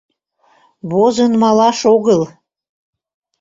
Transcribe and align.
—Возын 0.91 1.33
малаш 1.41 1.79
огыл... 1.95 2.21